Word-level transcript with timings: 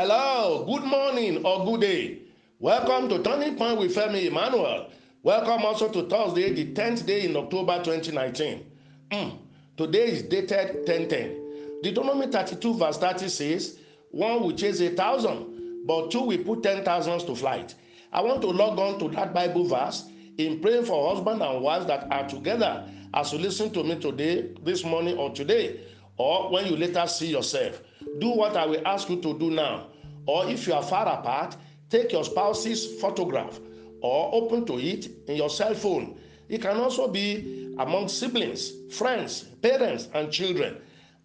Hello, 0.00 0.64
good 0.64 0.84
morning 0.84 1.44
or 1.44 1.64
good 1.64 1.80
day. 1.80 2.18
Welcome 2.60 3.08
to 3.08 3.20
Turning 3.20 3.56
Point 3.56 3.80
with 3.80 3.96
Femi 3.96 4.26
Emmanuel. 4.26 4.92
Welcome 5.24 5.64
also 5.64 5.88
to 5.88 6.08
Thursday, 6.08 6.52
the 6.52 6.72
10th 6.72 7.04
day 7.04 7.24
in 7.24 7.36
October 7.36 7.82
2019. 7.82 8.64
Mm, 9.10 9.38
Today 9.76 10.06
is 10.06 10.22
dated 10.22 10.86
1010. 10.86 11.80
Deuteronomy 11.82 12.28
32, 12.28 12.74
verse 12.74 12.96
30 12.98 13.28
says, 13.28 13.80
One 14.12 14.40
will 14.40 14.52
chase 14.52 14.80
a 14.82 14.90
thousand, 14.90 15.84
but 15.84 16.12
two 16.12 16.20
will 16.20 16.44
put 16.44 16.62
ten 16.62 16.84
thousands 16.84 17.24
to 17.24 17.34
flight. 17.34 17.74
I 18.12 18.20
want 18.20 18.40
to 18.42 18.46
log 18.50 18.78
on 18.78 19.00
to 19.00 19.08
that 19.16 19.34
Bible 19.34 19.64
verse 19.64 20.08
in 20.36 20.60
praying 20.60 20.84
for 20.84 21.12
husband 21.12 21.42
and 21.42 21.60
wives 21.60 21.86
that 21.86 22.06
are 22.12 22.28
together 22.28 22.88
as 23.14 23.32
you 23.32 23.40
listen 23.40 23.70
to 23.72 23.82
me 23.82 23.98
today, 23.98 24.54
this 24.62 24.84
morning, 24.84 25.18
or 25.18 25.34
today, 25.34 25.80
or 26.18 26.52
when 26.52 26.66
you 26.66 26.76
later 26.76 27.04
see 27.08 27.26
yourself. 27.26 27.82
Do 28.18 28.30
what 28.30 28.56
I 28.56 28.66
will 28.66 28.86
ask 28.86 29.08
you 29.08 29.20
to 29.22 29.38
do 29.38 29.50
now. 29.50 29.88
Or 30.26 30.48
if 30.48 30.66
you 30.66 30.74
are 30.74 30.82
far 30.82 31.06
apart, 31.06 31.56
take 31.90 32.12
your 32.12 32.24
spouse's 32.24 33.00
photograph 33.00 33.58
or 34.00 34.30
open 34.34 34.64
to 34.66 34.78
it 34.78 35.08
in 35.28 35.36
your 35.36 35.50
cell 35.50 35.74
phone. 35.74 36.18
It 36.48 36.62
can 36.62 36.76
also 36.76 37.08
be 37.08 37.74
among 37.78 38.08
siblings, 38.08 38.72
friends, 38.90 39.44
parents, 39.62 40.08
and 40.14 40.32
children. 40.32 40.78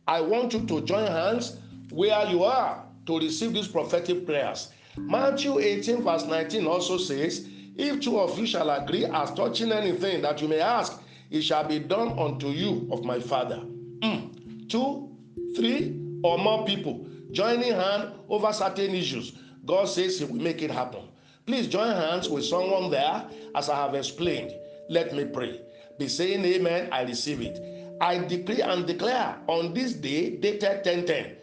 I 0.08 0.22
want 0.22 0.54
you 0.54 0.66
to 0.66 0.82
join 0.82 1.08
hands 1.08 1.58
where 1.90 2.26
you 2.28 2.44
are 2.44 2.84
to 3.06 3.20
receive 3.20 3.54
these 3.54 3.68
prophetic 3.68 4.26
prayers. 4.26 4.70
Matthew 4.98 5.60
18, 5.60 6.04
verse 6.04 6.26
19 6.26 6.68
also 6.68 6.98
says, 6.98 7.48
If 7.76 8.02
two 8.02 8.20
of 8.20 8.38
you 8.38 8.46
shall 8.46 8.70
agree 8.70 9.06
as 9.06 9.32
touching 9.32 9.72
anything 9.72 10.22
that 10.22 10.42
you 10.42 10.48
may 10.48 10.60
ask, 10.60 11.02
it 11.32 11.42
shall 11.42 11.68
be 11.68 11.80
done 11.80 12.18
unto 12.20 12.50
you 12.50 12.88
of 12.92 13.04
my 13.04 13.20
Father. 13.20 13.62
Mm. 14.02 14.70
Two, 14.70 15.10
three, 15.56 16.00
or 16.24 16.38
more 16.38 16.66
people 16.66 17.06
joining 17.32 17.74
hand 17.74 18.14
over 18.30 18.52
certain 18.54 18.96
issues. 18.96 19.34
God 19.66 19.86
says 19.86 20.20
He 20.20 20.26
will 20.26 20.42
make 20.42 20.62
it 20.62 20.72
happen. 20.72 21.02
Please 21.46 21.68
join 21.68 21.94
hands 21.94 22.30
with 22.30 22.46
someone 22.46 22.90
there 22.90 23.26
as 23.56 23.70
I 23.70 23.76
have 23.76 23.96
explained. 23.96 24.54
Let 24.90 25.14
me 25.14 25.26
pray. 25.26 25.62
Be 26.00 26.08
saying 26.08 26.44
amen, 26.46 26.90
I 26.92 27.04
receive 27.04 27.42
it. 27.42 27.60
I 28.02 28.18
decree 28.20 28.62
and 28.62 28.86
declare 28.88 29.38
on 29.48 29.74
this 29.74 29.94
day, 29.94 30.38
dated 30.38 30.86
1010, 30.86 31.36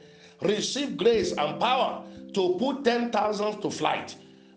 receive 0.42 0.96
grace 0.96 1.33
and 1.33 1.60
power 1.60 2.05
to 2.34 2.56
put 2.58 2.84
10,000 2.84 3.60
to 3.60 3.70
flight. 3.70 4.16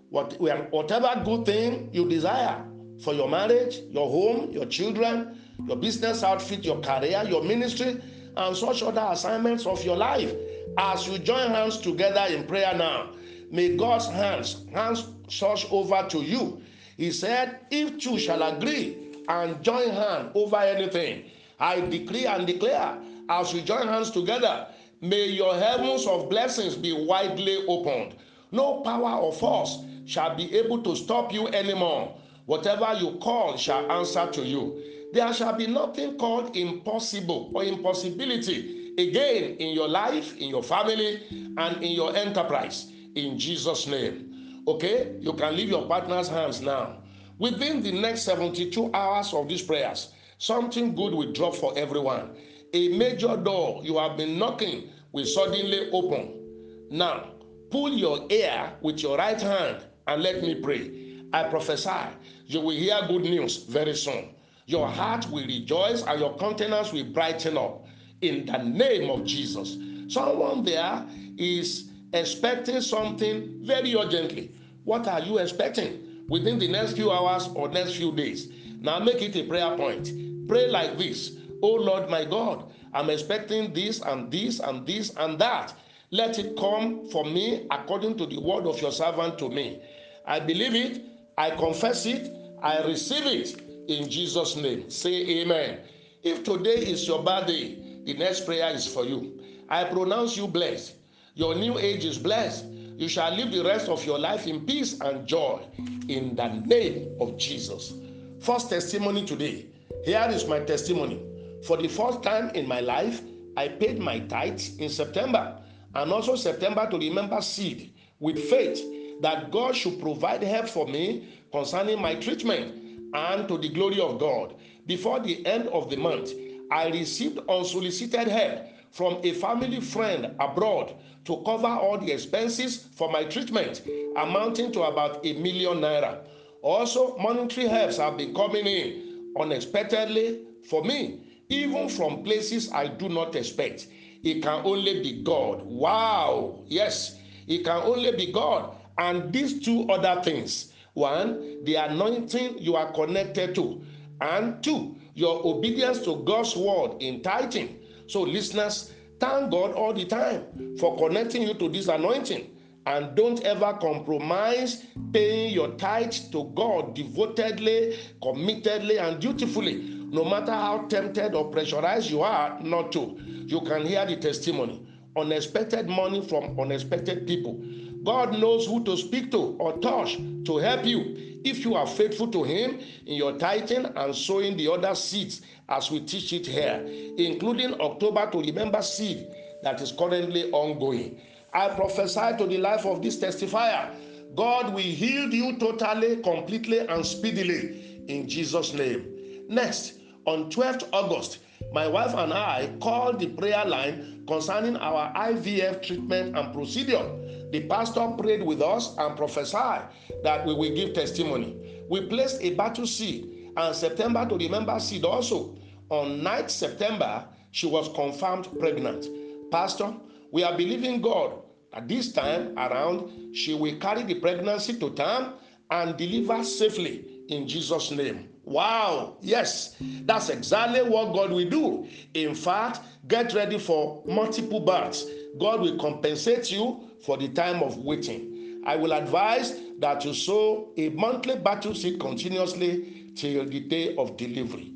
What, 0.10 0.40
whatever 0.40 1.22
good 1.26 1.46
thing 1.46 1.90
you 1.92 2.08
desire 2.08 2.64
for 3.04 3.14
your 3.14 3.30
marriage, 3.30 3.80
your 3.90 4.10
home, 4.10 4.52
your 4.52 4.66
children, 4.66 5.40
your 5.68 5.78
business 5.78 6.24
outfit, 6.24 6.64
your 6.64 6.80
career, 6.82 7.24
your 7.28 7.44
ministry, 7.44 8.02
and 8.38 8.56
such 8.56 8.84
other 8.84 9.08
assignments 9.10 9.66
of 9.66 9.84
your 9.84 9.98
life. 9.98 10.34
As 10.78 11.08
you 11.08 11.20
join 11.20 11.50
hands 11.50 11.78
together 11.78 12.26
in 12.34 12.46
prayer 12.46 12.74
now, 12.76 13.12
may 13.52 13.76
God's 13.76 14.08
hands 14.08 14.66
hands 14.74 15.08
such 15.30 15.72
over 15.72 16.06
to 16.10 16.20
you. 16.20 16.62
He 16.98 17.12
said, 17.12 17.60
If 17.72 18.00
two 18.00 18.18
shall 18.18 18.42
agree 18.44 18.98
and 19.28 19.62
join 19.64 19.90
hand 19.90 20.32
over 20.36 20.58
anything, 20.58 21.26
I 21.60 21.82
decree 21.82 22.26
and 22.26 22.46
declare, 22.46 22.98
as 23.30 23.54
you 23.54 23.62
join 23.62 23.88
hands 23.88 24.12
together, 24.12 24.68
may 25.02 25.28
your 25.28 25.56
heavens 25.56 26.06
of 26.08 26.30
blessings 26.30 26.76
be 26.76 26.94
widely 26.94 27.66
opened. 27.68 28.16
No 28.52 28.82
power 28.82 29.20
or 29.20 29.34
force 29.34 29.80
shall 30.06 30.36
be 30.36 30.54
able 30.56 30.84
to 30.84 30.96
stop 30.96 31.34
you 31.34 31.48
anymore. 31.48 32.16
Whatever 32.46 32.94
you 33.00 33.18
call 33.22 33.58
shall 33.58 33.90
answer 33.92 34.28
to 34.32 34.42
you. 34.42 34.82
There 35.14 35.32
shall 35.32 35.54
be 35.56 35.68
nothing 35.68 36.18
called 36.18 36.58
impossible 36.58 37.52
or 37.54 37.64
impossibility 37.64 38.96
again 38.98 39.58
in 39.58 39.76
your 39.76 39.88
life, 39.88 40.36
in 40.38 40.50
your 40.50 40.64
family, 40.64 41.22
and 41.56 41.84
in 41.84 41.92
your 41.92 42.16
enterprise. 42.16 42.92
In 43.14 43.38
Jesus' 43.38 43.86
name. 43.86 44.64
Okay? 44.68 45.16
You 45.20 45.34
can 45.34 45.56
leave 45.56 45.70
your 45.70 45.88
partner's 45.88 46.28
hands 46.28 46.62
now. 46.62 47.04
Within 47.38 47.84
the 47.84 47.92
next 47.92 48.24
72 48.24 48.90
hours 48.92 49.32
of 49.36 49.48
these 49.48 49.62
prayers, 49.62 50.12
something 50.40 50.96
good 50.96 51.14
will 51.14 51.32
drop 51.32 51.54
for 51.54 51.78
everyone. 51.78 52.36
A 52.74 52.98
major 52.98 53.38
door 53.38 53.82
you 53.84 54.00
have 54.00 54.18
been 54.18 54.40
knocking 54.40 54.90
will 55.12 55.26
suddenly 55.26 55.92
open. 55.92 56.88
Now, 56.90 57.34
pull 57.70 57.94
your 57.94 58.26
ear 58.32 58.74
with 58.82 59.04
your 59.04 59.20
right 59.20 59.40
hand 59.40 59.84
and 60.08 60.24
let 60.24 60.42
me 60.42 60.56
pray. 60.56 61.22
I 61.32 61.44
prophesy 61.50 62.16
you 62.48 62.62
will 62.62 62.76
hear 62.76 63.00
good 63.08 63.22
news 63.22 63.58
very 63.66 63.96
soon. 63.96 64.30
Your 64.66 64.88
heart 64.88 65.30
will 65.30 65.46
rejoice 65.46 66.04
and 66.04 66.20
your 66.20 66.38
countenance 66.38 66.94
will 66.94 67.06
brighten 67.06 67.58
up 67.58 67.86
in 68.22 68.46
the 68.46 68.58
name 68.60 69.10
of 69.10 69.26
Jesus. 69.26 69.78
Someone 70.08 70.64
there 70.64 71.06
is 71.38 71.90
expecting 72.14 72.80
something 72.82 73.60
very 73.66 73.96
urgently. 73.96 74.56
What 74.86 75.08
are 75.08 75.20
you 75.20 75.40
expecting 75.40 76.26
within 76.30 76.60
the 76.60 76.68
next 76.68 76.94
few 76.94 77.12
hours 77.12 77.50
or 77.56 77.68
next 77.70 77.96
few 77.96 78.14
days? 78.14 78.50
Now 78.80 79.00
make 79.00 79.22
it 79.22 79.36
a 79.36 79.44
prayer 79.48 79.76
point. 79.76 80.12
Pray 80.48 80.68
like 80.70 80.98
this 80.98 81.38
Oh 81.62 81.76
Lord 81.76 82.10
my 82.10 82.26
God, 82.26 82.72
I'm 82.94 83.10
expecting 83.10 83.74
this 83.74 84.02
and 84.02 84.32
this 84.32 84.60
and 84.60 84.86
this 84.86 85.12
and 85.18 85.40
that. 85.40 85.74
Let 86.12 86.38
it 86.38 86.56
come 86.58 87.10
for 87.10 87.26
me 87.26 87.66
according 87.72 88.18
to 88.18 88.26
the 88.26 88.40
word 88.40 88.66
of 88.66 88.82
your 88.82 88.92
servant 88.92 89.40
to 89.40 89.50
me. 89.50 89.82
I 90.26 90.40
believe 90.40 90.76
it, 90.76 91.02
I 91.38 91.52
confess 91.52 92.06
it, 92.06 92.32
I 92.62 92.84
receive 92.86 93.26
it 93.26 93.63
in 93.88 94.10
Jesus' 94.10 94.56
name. 94.56 94.90
Say 94.90 95.42
amen. 95.42 95.80
If 96.24 96.44
today 96.44 96.76
is 96.76 97.08
your 97.08 97.24
birthday, 97.24 97.76
the 98.06 98.14
next 98.14 98.46
prayer 98.46 98.70
is 98.74 98.88
for 98.88 99.06
you. 99.06 99.42
I 99.70 99.84
pronounce 99.86 100.38
you 100.38 100.48
blessed. 100.48 100.96
Your 101.36 101.56
new 101.56 101.78
age 101.78 102.06
is 102.06 102.18
blessed. 102.18 102.66
You 102.66 103.08
shall 103.10 103.34
live 103.36 103.52
the 103.52 103.64
rest 103.64 103.90
of 103.90 104.06
your 104.06 104.20
life 104.20 104.46
in 104.46 104.66
peace 104.66 105.00
and 105.02 105.28
joy 105.28 105.62
in 106.08 106.36
the 106.36 106.48
name 106.48 107.16
of 107.20 107.38
Jesus. 107.38 107.94
First 108.40 108.70
testimony 108.70 109.26
today. 109.26 109.68
Here 110.06 110.28
is 110.30 110.48
my 110.48 110.60
testimony. 110.60 111.22
For 111.66 111.78
the 111.78 111.88
first 111.88 112.22
time 112.24 112.50
in 112.52 112.68
my 112.68 112.82
life, 112.82 113.22
I 113.58 113.68
paid 113.68 114.00
my 114.00 114.20
tithes 114.20 114.78
in 114.78 114.90
September 114.90 115.60
and 115.96 116.12
also 116.12 116.36
September 116.36 116.90
to 116.90 116.98
remember 116.98 117.42
seed 117.42 117.94
with 118.20 118.38
faith 118.50 118.82
that 119.22 119.52
God 119.52 119.76
should 119.76 120.00
provide 120.00 120.44
help 120.44 120.68
for 120.68 120.88
me 120.88 121.28
concerning 121.52 122.02
my 122.02 122.16
treatment 122.16 122.83
and 123.14 123.48
to 123.48 123.58
the 123.58 123.70
glory 123.70 124.00
of 124.00 124.20
God. 124.20 124.56
Before 124.86 125.20
the 125.20 125.46
end 125.46 125.68
of 125.70 125.90
the 125.90 125.98
month, 125.98 126.32
I 126.72 126.88
received 126.90 127.40
unsolicited 127.50 128.28
help 128.28 128.66
from 128.92 129.20
a 129.24 129.34
family 129.34 129.80
friend 129.80 130.36
abroad 130.40 130.96
to 131.26 131.42
cover 131.46 131.68
all 131.68 131.98
the 131.98 132.12
expenses 132.12 132.88
for 132.96 133.12
my 133.12 133.24
treatment, 133.24 133.82
amounting 134.18 134.72
to 134.74 134.84
about 134.84 135.26
a 135.26 135.34
million 135.34 135.78
naira. 135.80 136.20
Also, 136.62 137.18
monetary 137.18 137.68
helps 137.68 137.98
have 137.98 138.18
been 138.18 138.34
coming 138.34 138.66
in 138.66 139.34
unexpectedly 139.40 140.42
for 140.70 140.84
me, 140.84 141.22
even 141.50 141.90
from 141.90 142.24
places 142.24 142.72
I 142.72 142.88
do 142.88 143.10
not 143.10 143.36
expect. 143.36 143.88
It 144.24 144.42
can 144.42 144.66
only 144.66 145.02
be 145.02 145.22
God. 145.24 145.62
Wow. 145.64 146.64
Yes, 146.68 147.18
it 147.48 147.64
can 147.66 147.82
only 147.84 148.12
be 148.14 148.32
God. 148.32 148.76
And 148.98 149.34
these 149.34 149.64
two 149.64 149.90
other 149.90 150.22
things 150.22 150.73
one, 150.94 151.64
the 151.64 151.76
anointing 151.76 152.58
you 152.60 152.76
are 152.76 152.92
connected 152.92 153.56
to, 153.56 153.82
and 154.22 154.64
two, 154.64 154.96
your 155.16 155.46
obedience 155.46 156.00
to 156.00 156.24
God's 156.24 156.56
word 156.56 157.02
in 157.02 157.22
tithing. 157.22 157.80
So, 158.08 158.22
listeners, 158.22 158.92
thank 159.20 159.52
God 159.52 159.74
all 159.74 159.94
the 159.94 160.06
time 160.06 160.78
for 160.78 160.98
connecting 160.98 161.44
you 161.44 161.54
to 161.56 161.70
this 161.70 161.88
anointing. 161.88 162.50
And 162.86 163.16
don't 163.16 163.42
ever 163.44 163.78
compromise 163.80 164.84
paying 165.14 165.54
your 165.54 165.70
tithe 165.76 166.14
to 166.32 166.52
God 166.54 166.96
devotedly, 166.96 167.98
committedly, 168.22 169.00
and 169.00 169.22
dutifully, 169.22 169.76
no 170.12 170.26
matter 170.26 170.52
how 170.52 170.86
tempted 170.90 171.34
or 171.34 171.50
pressurized 171.50 172.12
you 172.12 172.22
are 172.22 172.60
not 172.62 172.92
to. 172.92 173.18
You 173.46 173.62
can 173.62 173.86
hear 173.86 174.06
the 174.06 174.18
testimony. 174.18 174.86
Unexpected 175.16 175.88
money 175.88 176.28
from 176.28 176.60
unexpected 176.60 177.26
people. 177.26 177.64
God 178.04 178.38
knows 178.40 178.66
who 178.66 178.84
to 178.84 178.98
speak 178.98 179.32
to 179.32 179.56
or 179.60 179.78
touch 179.80 180.18
to 180.46 180.58
help 180.58 180.86
you 180.86 181.16
if 181.46 181.64
you 181.66 181.76
are 181.76 181.88
faithful 181.88 182.28
to 182.30 182.44
Him 182.44 182.80
in 183.06 183.16
your 183.16 183.38
tithing 183.38 183.86
and 183.86 184.16
sowing 184.16 184.58
the 184.58 184.72
other 184.72 184.96
seeds 184.96 185.42
as 185.70 185.90
we 185.92 186.02
teach 186.02 186.34
it 186.34 186.46
here, 186.46 186.84
including 187.18 187.80
October 187.80 188.30
to 188.32 188.40
remember 188.40 188.82
seed 188.82 189.28
that 189.62 189.82
is 189.82 189.92
currently 189.92 190.52
ongoing. 190.52 191.22
I 191.54 191.70
prophesy 191.70 192.38
to 192.38 192.48
the 192.48 192.58
life 192.58 192.86
of 192.86 193.02
this 193.02 193.20
testifier. 193.20 193.96
God 194.36 194.74
will 194.74 194.82
heal 194.82 195.34
you 195.34 195.58
totally, 195.58 196.18
completely, 196.18 196.80
and 196.80 197.06
speedily 197.06 198.04
in 198.08 198.28
Jesus' 198.28 198.74
name. 198.74 199.46
Next, 199.48 200.00
on 200.26 200.50
12th 200.50 200.90
August, 200.92 201.40
my 201.72 201.88
wife 201.88 202.14
and 202.14 202.34
I 202.34 202.76
called 202.82 203.20
the 203.20 203.28
prayer 203.28 203.66
line 203.66 204.24
concerning 204.28 204.76
our 204.78 205.14
IVF 205.14 205.82
treatment 205.82 206.38
and 206.38 206.54
procedure. 206.54 207.04
The 207.52 207.68
pastor 207.68 208.08
prayed 208.18 208.44
with 208.44 208.62
us 208.62 208.96
and 208.98 209.16
prophesied 209.16 209.84
that 210.24 210.46
we 210.46 210.54
will 210.54 210.76
give 210.76 210.94
testimony. 210.94 211.86
We 211.90 212.02
placed 212.02 212.42
a 212.42 212.54
battle 212.56 212.88
seed 212.88 213.52
and 213.56 213.76
September 213.76 214.28
to 214.28 214.38
remember 214.38 214.80
seed 214.80 215.06
also. 215.06 215.58
On 215.90 216.22
9th 216.22 216.50
September, 216.50 217.26
she 217.52 217.68
was 217.68 217.90
confirmed 217.90 218.48
pregnant. 218.60 219.08
Pastor, 219.52 219.94
we 220.32 220.44
are 220.44 220.58
believing 220.58 221.02
God 221.02 221.44
At 221.74 221.88
this 221.88 222.12
time 222.12 222.54
around, 222.58 223.36
she 223.36 223.56
will 223.56 223.76
carry 223.78 224.04
the 224.04 224.16
pregnancy 224.16 224.78
to 224.78 224.92
term 224.92 225.34
and 225.72 225.98
deliver 225.98 226.44
safely 226.44 227.13
in 227.30 227.48
Jesus' 227.48 227.92
name. 227.92 228.30
Wow, 228.46 229.18
yes, 229.22 229.76
that's 230.06 230.30
exactly 230.30 230.82
what 230.82 231.14
God 231.14 231.32
will 231.32 231.50
do. 231.50 231.88
In 232.14 232.36
fact, 232.36 232.82
get 233.08 233.34
ready 233.34 233.58
for 233.58 234.04
multiple 234.06 234.60
births. 234.60 235.06
God 235.40 235.62
will 235.62 235.78
compensate 235.78 236.52
you 236.52 236.90
for 237.06 237.18
the 237.18 237.30
time 237.30 237.64
of 237.64 237.78
waiting. 237.78 238.62
I 238.66 238.76
will 238.76 238.94
advise 238.94 239.60
that 239.80 240.04
you 240.06 240.14
sow 240.14 240.72
a 240.78 240.90
monthly 240.90 241.38
battle 241.38 241.74
seed 241.74 242.00
continuously 242.00 243.12
till 243.16 243.46
the 243.46 243.60
day 243.62 243.96
of 243.96 244.18
delivery. 244.18 244.74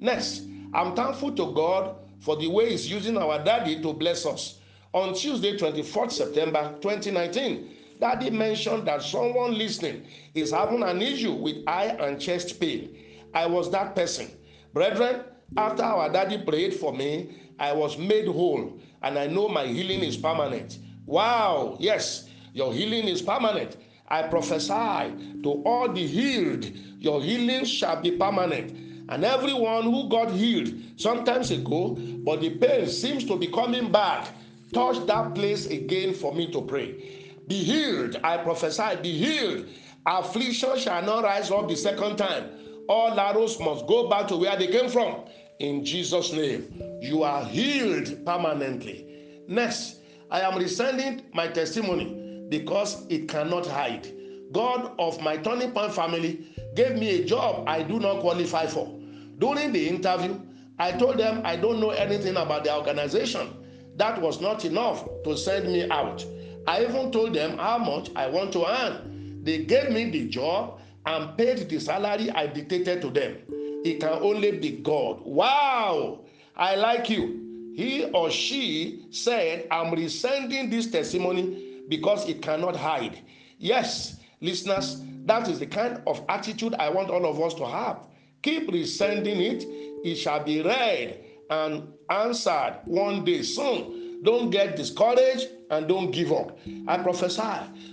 Next, 0.00 0.42
I'm 0.72 0.94
thankful 0.94 1.32
to 1.32 1.52
God 1.52 1.96
for 2.20 2.36
the 2.36 2.48
way 2.48 2.70
He's 2.70 2.90
using 2.90 3.16
our 3.16 3.42
daddy 3.42 3.82
to 3.82 3.92
bless 3.92 4.26
us. 4.26 4.58
On 4.92 5.14
Tuesday, 5.14 5.56
24th 5.56 6.12
September 6.12 6.74
2019, 6.80 7.70
Daddy 8.00 8.30
mentioned 8.30 8.88
that 8.88 9.02
someone 9.02 9.56
listening 9.58 10.06
is 10.34 10.52
having 10.52 10.82
an 10.82 11.02
issue 11.02 11.32
with 11.34 11.56
eye 11.66 11.96
and 12.00 12.18
chest 12.18 12.58
pain. 12.58 12.96
I 13.34 13.46
was 13.46 13.70
that 13.72 13.94
person. 13.94 14.28
Brethren, 14.72 15.22
after 15.56 15.82
our 15.82 16.10
daddy 16.10 16.38
prayed 16.38 16.74
for 16.74 16.92
me, 16.94 17.36
I 17.58 17.72
was 17.72 17.98
made 17.98 18.26
whole 18.26 18.80
and 19.02 19.18
I 19.18 19.26
know 19.26 19.48
my 19.48 19.66
healing 19.66 20.00
is 20.00 20.16
permanent. 20.16 20.78
Wow, 21.04 21.76
yes, 21.78 22.28
your 22.54 22.72
healing 22.72 23.06
is 23.06 23.20
permanent. 23.20 23.76
I 24.08 24.22
prophesy 24.22 25.42
to 25.42 25.62
all 25.64 25.92
the 25.92 26.06
healed, 26.06 26.64
your 26.98 27.22
healing 27.22 27.64
shall 27.64 28.00
be 28.00 28.12
permanent. 28.12 28.70
And 29.10 29.24
everyone 29.24 29.84
who 29.84 30.08
got 30.08 30.30
healed 30.30 30.72
sometimes 30.96 31.50
ago, 31.50 31.96
but 32.24 32.40
the 32.40 32.50
pain 32.50 32.86
seems 32.88 33.24
to 33.26 33.36
be 33.36 33.48
coming 33.48 33.92
back, 33.92 34.28
touch 34.72 35.04
that 35.06 35.34
place 35.34 35.66
again 35.66 36.14
for 36.14 36.32
me 36.32 36.50
to 36.52 36.62
pray. 36.62 37.19
Be 37.50 37.62
healed, 37.62 38.16
I 38.24 38.38
prophesy, 38.38 38.96
be 39.02 39.12
healed. 39.12 39.66
Affliction 40.06 40.78
shall 40.78 41.02
not 41.02 41.24
rise 41.24 41.50
up 41.50 41.68
the 41.68 41.76
second 41.76 42.16
time 42.16 42.44
all 42.90 43.20
arrows 43.20 43.60
must 43.60 43.86
go 43.86 44.08
back 44.08 44.26
to 44.26 44.36
where 44.36 44.56
they 44.56 44.66
came 44.66 44.90
from. 44.90 45.24
In 45.60 45.84
Jesus' 45.84 46.32
name, 46.32 46.98
you 47.00 47.22
are 47.22 47.44
healed 47.44 48.26
permanently. 48.26 49.06
Next, 49.46 50.00
I 50.28 50.40
am 50.40 50.54
resending 50.54 51.22
my 51.32 51.46
testimony 51.46 52.46
because 52.48 53.06
it 53.08 53.28
cannot 53.28 53.64
hide. 53.64 54.08
God 54.50 54.92
of 54.98 55.22
my 55.22 55.36
turning 55.36 55.70
point 55.70 55.94
family 55.94 56.48
gave 56.74 56.96
me 56.98 57.20
a 57.20 57.24
job 57.24 57.68
I 57.68 57.84
do 57.84 58.00
not 58.00 58.22
qualify 58.22 58.66
for. 58.66 58.92
During 59.38 59.70
the 59.70 59.88
interview, 59.88 60.40
I 60.80 60.90
told 60.90 61.18
them 61.18 61.42
I 61.44 61.54
don't 61.54 61.78
know 61.78 61.90
anything 61.90 62.36
about 62.36 62.64
the 62.64 62.74
organization. 62.74 63.54
That 63.98 64.20
was 64.20 64.40
not 64.40 64.64
enough 64.64 65.06
to 65.22 65.36
send 65.36 65.72
me 65.72 65.88
out. 65.90 66.24
I 66.70 66.84
even 66.84 67.10
told 67.10 67.34
them 67.34 67.58
how 67.58 67.78
much 67.78 68.10
I 68.14 68.28
want 68.28 68.52
to 68.52 68.64
earn. 68.64 69.42
They 69.42 69.64
gave 69.64 69.90
me 69.90 70.08
the 70.08 70.28
job 70.28 70.78
and 71.04 71.36
paid 71.36 71.68
the 71.68 71.80
salary 71.80 72.30
I 72.30 72.46
dictated 72.46 73.02
to 73.02 73.10
them. 73.10 73.38
It 73.84 73.98
can 73.98 74.22
only 74.22 74.52
be 74.52 74.76
God. 74.76 75.20
Wow! 75.24 76.20
I 76.56 76.76
like 76.76 77.10
you. 77.10 77.72
He 77.74 78.04
or 78.14 78.30
she 78.30 79.06
said, 79.10 79.66
I'm 79.72 79.92
resending 79.92 80.70
this 80.70 80.88
testimony 80.88 81.82
because 81.88 82.28
it 82.28 82.40
cannot 82.40 82.76
hide. 82.76 83.18
Yes, 83.58 84.20
listeners, 84.40 85.02
that 85.24 85.48
is 85.48 85.58
the 85.58 85.66
kind 85.66 86.00
of 86.06 86.24
attitude 86.28 86.76
I 86.76 86.88
want 86.90 87.10
all 87.10 87.26
of 87.26 87.40
us 87.40 87.54
to 87.54 87.66
have. 87.66 88.06
Keep 88.42 88.68
resending 88.70 89.40
it, 89.40 89.64
it 90.08 90.14
shall 90.14 90.44
be 90.44 90.62
read 90.62 91.24
and 91.50 91.92
answered 92.08 92.78
one 92.84 93.24
day 93.24 93.42
soon. 93.42 93.99
Don't 94.22 94.50
get 94.50 94.76
discouraged 94.76 95.48
and 95.70 95.88
don't 95.88 96.10
give 96.10 96.32
up. 96.32 96.58
I 96.86 96.98
prophesy 96.98 97.42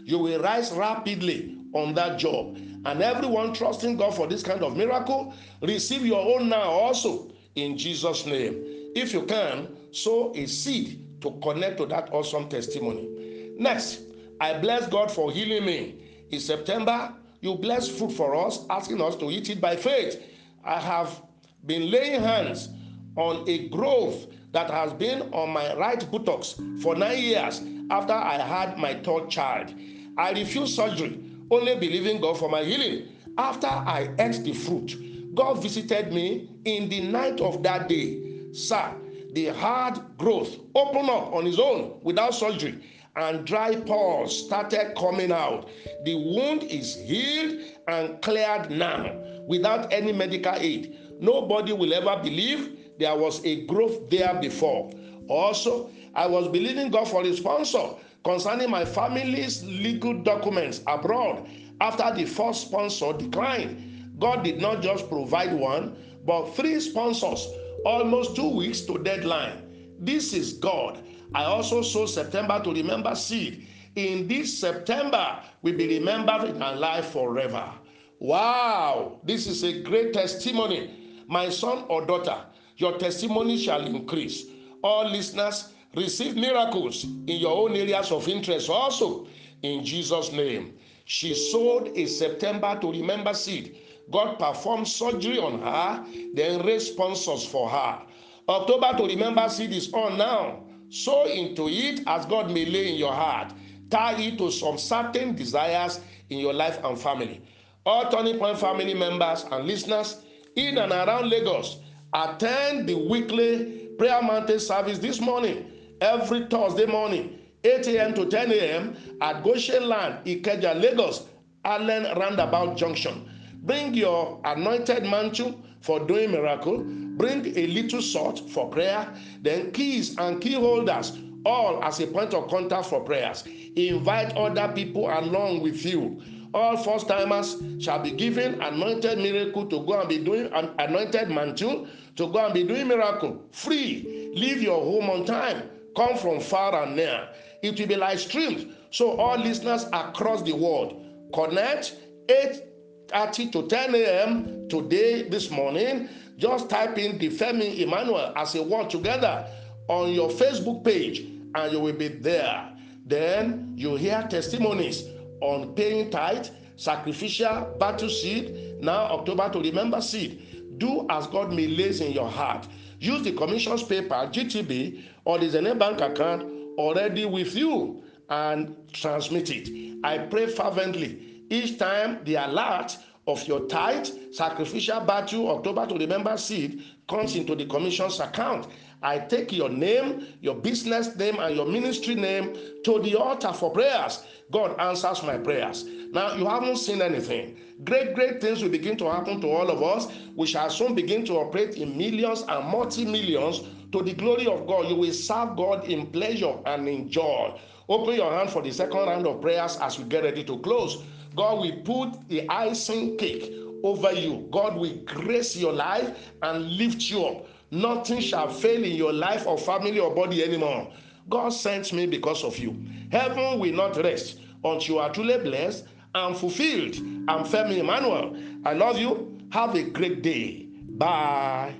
you 0.04 0.20
will 0.20 0.42
rise 0.42 0.72
rapidly 0.72 1.58
on 1.74 1.94
that 1.96 2.18
job 2.18 2.58
and 2.86 3.02
everyone 3.02 3.54
trusting 3.54 3.98
God 3.98 4.16
for 4.16 4.28
this 4.28 4.44
kind 4.44 4.64
of 4.64 4.78
miracle, 4.78 5.34
receive 5.62 6.06
your 6.06 6.40
own 6.40 6.48
now 6.50 6.70
also 6.70 7.32
in 7.56 7.78
Jesus' 7.78 8.26
name. 8.26 8.64
If 8.96 9.14
you 9.14 9.24
can, 9.24 9.76
sow 9.92 10.34
a 10.36 10.46
seed 10.46 11.22
to 11.22 11.32
connect 11.44 11.78
to 11.80 11.86
that 11.88 12.14
awesome 12.14 12.48
testimony. 12.48 13.54
Next, 13.58 14.02
I 14.40 14.58
bless 14.60 14.88
God 14.88 15.12
for 15.12 15.32
healing 15.32 15.66
me. 15.66 16.26
In 16.32 16.40
September, 16.40 17.14
you 17.42 17.56
bless 17.56 17.90
food 17.90 18.12
for 18.12 18.36
us, 18.36 18.66
asking 18.70 19.02
us 19.02 19.16
to 19.18 19.30
eat 19.32 19.50
it 19.50 19.60
by 19.60 19.76
faith. 19.76 20.22
I 20.64 20.80
have 20.80 21.22
been 21.66 21.90
laying 21.92 22.22
hands 22.22 22.70
on 23.16 23.48
a 23.50 23.68
growth 23.70 24.28
that 24.58 24.72
has 24.72 24.92
been 24.92 25.22
on 25.34 25.52
my 25.52 25.76
right 25.76 26.10
buttocks 26.12 26.60
for 26.82 26.96
nine 26.96 27.20
years 27.20 27.62
after 27.92 28.14
I 28.14 28.40
had 28.40 28.80
my 28.80 28.96
third 28.96 29.30
child. 29.30 29.72
I 30.18 30.32
refused 30.32 30.76
surgery 30.76 31.20
only 31.52 31.76
believing 31.76 32.20
God 32.20 32.40
for 32.40 32.50
my 32.50 32.64
healing. 32.64 33.08
After 33.38 33.68
I 33.68 34.10
ate 34.18 34.44
the 34.44 34.54
fruit, 34.54 35.36
God 35.36 35.62
visited 35.62 36.12
me 36.12 36.50
in 36.66 36.90
the 36.90 37.02
night 37.02 37.40
of 37.40 37.62
that 37.62 37.88
day. 37.88 38.52
Sir, 38.52 38.96
the 39.34 39.50
hard 39.50 40.00
growth 40.18 40.58
opened 40.74 41.12
up 41.12 41.34
on 41.34 41.46
its 41.46 41.60
own 41.60 42.00
without 42.02 42.34
surgery 42.34 42.84
and 43.16 43.46
dry 43.46 43.76
pores 43.76 44.46
started 44.46 44.96
coming 44.98 45.32
out. 45.32 45.70
The 46.04 46.16
wound 46.16 46.64
is 46.64 46.96
healed 46.96 47.62
and 47.88 48.20
cleared 48.24 48.72
now 48.72 49.22
without 49.48 49.94
any 49.94 50.14
medical 50.14 50.56
aid. 50.56 50.98
Nobody 51.20 51.74
will 51.74 51.94
ever 51.94 52.20
believe 52.24 52.77
there 53.00 53.16
was 53.16 53.44
a 53.46 53.66
growth 53.66 54.10
there 54.10 54.38
before. 54.42 54.92
Also, 55.28 55.90
I 56.16 56.26
was 56.28 56.48
believing 56.48 56.90
God 56.90 57.08
for 57.08 57.24
a 57.24 57.34
sponsor 57.36 57.90
concerning 58.24 58.70
my 58.70 58.86
family's 58.86 59.64
legal 59.64 60.14
documents 60.24 60.82
abroad 60.88 61.48
after 61.80 62.14
the 62.16 62.26
first 62.26 62.68
sponsor 62.68 63.14
declined. 63.14 64.16
God 64.20 64.44
did 64.44 64.60
not 64.60 64.82
just 64.82 65.10
provide 65.10 65.54
one, 65.54 65.96
but 66.26 66.52
three 66.56 66.80
sponsors, 66.80 67.48
almost 67.86 68.36
two 68.36 68.50
weeks 68.50 68.82
to 68.82 68.98
deadline. 68.98 69.96
This 70.00 70.34
is 70.34 70.54
God. 70.54 71.04
I 71.34 71.44
also 71.44 71.82
saw 71.82 72.06
September 72.06 72.62
to 72.64 72.74
remember 72.74 73.14
seed. 73.16 73.68
In 73.96 74.28
this 74.28 74.58
September, 74.60 75.40
we 75.62 75.72
be 75.72 76.00
remembered 76.00 76.50
in 76.50 76.62
our 76.62 76.76
life 76.76 77.12
forever. 77.12 77.72
Wow, 78.20 79.20
this 79.24 79.48
is 79.48 79.64
a 79.64 79.82
great 79.82 80.14
testimony. 80.14 81.24
My 81.28 81.50
son 81.50 81.86
or 81.90 82.06
daughter, 82.06 82.38
your 82.78 82.98
testimony 82.98 83.58
shall 83.58 83.86
increase. 83.86 84.46
All 84.84 85.10
listeners, 85.10 85.74
receive 85.96 86.36
miracles 86.36 87.04
in 87.04 87.38
your 87.38 87.58
own 87.58 87.76
areas 87.76 88.12
of 88.12 88.28
interest 88.28 88.70
also 88.70 89.28
in 89.64 89.84
Jesus' 89.84 90.32
name. 90.32 90.78
She 91.06 91.34
sowed 91.34 91.98
a 91.98 92.06
September 92.06 92.78
to 92.82 92.92
remember 92.92 93.34
seed. 93.34 93.78
God 94.12 94.38
performed 94.40 94.88
surgery 94.88 95.40
on 95.40 95.60
her, 95.62 96.06
then 96.34 96.66
raised 96.66 96.94
sponsors 96.94 97.46
for 97.46 97.70
her. 97.70 98.02
October 98.48 98.98
to 98.98 99.06
remember 99.06 99.48
seed 99.50 99.72
is 99.74 99.92
on 99.94 100.18
now. 100.18 100.64
Sow 100.90 101.26
into 101.26 101.68
it 101.68 102.02
as 102.08 102.26
God 102.26 102.50
may 102.52 102.66
lay 102.66 102.92
in 102.92 102.96
your 102.96 103.12
heart. 103.12 103.54
Tie 103.90 104.22
it 104.22 104.38
to 104.38 104.52
some 104.52 104.78
certain 104.78 105.36
desires 105.36 106.00
in 106.30 106.40
your 106.40 106.54
life 106.54 106.80
and 106.84 107.00
family. 107.00 107.42
All 107.86 108.10
Turning 108.10 108.38
Point 108.38 108.58
family 108.58 108.94
members 108.94 109.46
and 109.52 109.66
listeners 109.66 110.24
in 110.56 110.78
and 110.78 110.92
around 110.92 111.30
Lagos, 111.30 111.80
attend 112.14 112.88
the 112.88 112.96
weekly 112.96 113.90
prayer 113.98 114.22
mountain 114.22 114.60
service 114.60 115.00
this 115.00 115.20
morning 115.20 115.72
every 116.02 116.46
Thursday 116.48 116.86
morning, 116.86 117.40
8 117.64 117.88
a.m. 117.88 118.14
to 118.14 118.26
10 118.28 118.52
a.m. 118.52 118.96
at 119.22 119.44
Goshen 119.44 119.88
Land, 119.88 120.26
Ikeja, 120.26 120.80
Lagos, 120.80 121.26
Allen 121.66 122.04
Roundabout 122.18 122.78
Junction. 122.78 123.30
Bring 123.64 123.94
your 123.94 124.40
anointed 124.46 125.04
mantle 125.04 125.60
for 125.82 126.00
doing 126.06 126.32
miracle. 126.32 126.84
Bring 127.18 127.46
a 127.58 127.68
little 127.68 128.02
salt 128.02 128.50
for 128.52 128.70
prayer. 128.70 129.12
Then 129.42 129.72
keys 129.72 130.18
and 130.18 130.40
key 130.42 130.54
holders, 130.54 131.18
all 131.46 131.84
as 131.84 132.00
a 132.00 132.08
point 132.08 132.34
of 132.34 132.50
contact 132.50 132.86
for 132.88 133.02
prayers. 133.04 133.44
Invite 133.76 134.36
other 134.38 134.72
people 134.74 135.10
along 135.10 135.62
with 135.62 135.84
you. 135.86 136.22
All 136.58 136.76
first 136.76 137.08
timers 137.08 137.56
shall 137.80 138.00
be 138.00 138.10
given 138.10 138.60
anointed 138.62 139.20
miracle 139.20 139.68
to 139.68 139.86
go 139.86 140.00
and 140.00 140.10
be 140.10 140.18
doing 140.18 140.52
an 140.54 140.72
anointed 140.80 141.30
mantle 141.30 141.88
to 142.16 142.32
go 142.32 142.44
and 142.44 142.54
be 142.54 142.64
doing 142.64 142.88
miracle 142.88 143.46
free. 143.52 144.32
Leave 144.36 144.64
your 144.64 144.82
home 144.82 145.08
on 145.08 145.24
time 145.24 145.70
come 145.98 146.16
from 146.16 146.40
far 146.40 146.84
and 146.84 146.96
near. 146.96 147.28
It 147.64 147.80
will 147.80 147.88
be 147.88 147.96
live 147.96 148.20
streamed. 148.20 148.74
So 148.92 149.20
all 149.20 149.38
listeners 149.38 149.86
across 149.92 150.44
the 150.44 150.54
world 150.54 151.04
connect 151.34 151.96
8:30 152.28 153.52
to 153.52 153.68
10 153.68 153.96
a.m. 153.96 154.70
today, 154.70 155.24
this 155.28 155.50
morning. 155.50 156.08
Just 156.38 156.70
type 156.70 156.98
in 157.00 157.18
Femi 157.18 157.80
Emmanuel 157.80 158.32
as 158.36 158.54
a 158.56 158.62
word 158.62 158.92
together 158.92 159.48
on 159.88 160.12
your 160.12 160.30
Facebook 160.30 160.84
page, 160.84 161.22
and 161.56 161.72
you 161.72 161.80
will 161.80 161.94
be 161.98 162.10
there. 162.10 162.70
Then 163.08 163.74
you 163.76 163.96
hear 163.96 164.26
testimonies 164.30 165.04
on 165.42 165.74
paying 165.76 166.10
tithe, 166.10 166.48
sacrificial, 166.76 167.76
battle 167.80 168.10
seed, 168.10 168.78
now 168.82 169.06
October 169.18 169.50
to 169.50 169.60
remember 169.60 170.02
seed. 170.02 170.78
Do 170.78 171.06
as 171.10 171.28
God 171.28 171.54
may 171.54 171.68
lays 171.68 172.02
in 172.02 172.12
your 172.12 172.30
heart. 172.30 172.68
Use 173.00 173.24
the 173.24 173.32
commission's 173.34 173.84
paper, 173.84 174.16
GTB, 174.32 175.04
or 175.26 175.40
the 175.40 175.50
Zenith 175.50 175.80
Bank 175.80 176.02
account 176.02 176.44
already 176.78 177.26
with 177.26 177.56
you. 177.56 178.04
and 178.30 178.76
transmit 178.94 179.50
it. 179.50 180.00
I 180.04 180.18
pray 180.18 180.48
fervently 180.48 181.44
each 181.50 181.78
time 181.78 182.20
the 182.26 182.36
alert 182.36 182.98
of 183.28 183.46
your 183.48 183.68
tithe, 183.68 184.08
sacrificial 184.32 185.02
battle, 185.02 185.50
October 185.50 185.86
to 185.88 185.96
remember 185.96 186.38
seed 186.38 186.84
comes 187.10 187.36
into 187.36 187.56
the 187.56 187.66
commission's 187.66 188.20
account. 188.20 188.68
I 189.02 189.20
take 189.20 189.52
your 189.52 189.70
name, 189.70 190.28
your 190.42 190.56
business 190.56 191.16
name, 191.16 191.40
and 191.40 191.56
your 191.56 191.66
ministry 191.66 192.16
name 192.16 192.56
to 192.84 193.00
the 193.02 193.16
altar 193.16 193.54
for 193.54 193.72
prayers. 193.72 194.24
God 194.52 194.80
answers 194.80 195.24
my 195.24 195.38
prayers. 195.38 195.86
Now, 196.12 196.36
you 196.36 196.46
haven't 196.48 196.78
seen 196.78 197.02
anything. 197.02 197.58
Great, 197.84 198.16
great 198.16 198.42
things 198.42 198.64
will 198.64 198.70
begin 198.70 198.98
to 198.98 199.12
happen 199.12 199.40
to 199.42 199.48
all 199.48 199.70
of 199.70 199.84
us. 199.84 200.12
We 200.36 200.48
shall 200.48 200.70
soon 200.70 200.96
begin 200.96 201.26
to 201.26 201.34
operate 201.34 201.76
in 201.76 201.98
millions 201.98 202.44
and 202.48 202.66
multi 202.66 203.06
millions 203.06 203.62
to 203.92 204.02
the 204.02 204.14
glory 204.14 204.48
of 204.48 204.66
God. 204.66 204.90
You 204.90 204.96
will 204.96 205.14
serve 205.14 205.56
God 205.56 205.86
in 205.86 206.08
pleasure 206.08 206.56
and 206.66 206.88
in 206.88 207.10
joy. 207.10 207.60
Open 207.90 208.16
your 208.16 208.32
hand 208.32 208.50
for 208.50 208.62
the 208.62 208.72
second 208.72 208.98
round 208.98 209.28
of 209.28 209.42
prayers 209.42 209.78
as 209.78 210.00
we 210.00 210.06
get 210.06 210.24
ready 210.24 210.44
to 210.46 210.58
close. 210.60 211.04
God 211.36 211.60
will 211.60 211.82
put 211.84 212.28
the 212.30 212.50
icing 212.50 213.18
cake 213.18 213.54
over 213.84 214.12
you. 214.12 214.48
God 214.52 214.76
will 214.76 214.96
grace 215.06 215.56
your 215.56 215.74
life 215.74 216.32
and 216.42 216.72
lift 216.74 217.10
you 217.10 217.26
up. 217.26 217.46
Nothing 217.72 218.20
shall 218.22 218.50
fail 218.50 218.84
in 218.84 218.96
your 218.96 219.14
life 219.14 219.46
or 219.46 219.58
family 219.58 220.00
or 220.00 220.14
body 220.14 220.44
anymore. 220.44 220.92
God 221.30 221.50
sent 221.50 221.92
me 221.92 222.06
because 222.06 222.44
of 222.44 222.58
you. 222.58 222.76
Heaven 223.12 223.60
will 223.60 223.74
not 223.74 223.98
rest 223.98 224.40
until 224.64 224.82
you 224.82 225.00
are 225.00 225.12
truly 225.12 225.38
blessed 225.38 225.86
and 226.16 226.36
fulfilled. 226.38 226.96
I'm 227.28 227.44
Femi 227.44 227.78
Emmanuel. 227.78 228.36
I 228.66 228.74
love 228.74 228.98
you. 228.98 229.38
Have 229.52 229.76
a 229.76 229.84
great 229.84 230.22
day. 230.22 230.68
Bye. 230.98 231.76